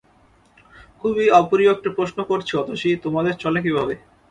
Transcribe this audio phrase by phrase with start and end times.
[1.01, 3.93] খুব অপ্রিয় একটা প্রশ্ন করছি অতসী, তোমাদের চলে কীভাবে?